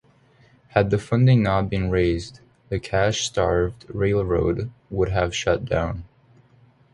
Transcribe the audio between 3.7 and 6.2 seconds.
railroad would have shut down.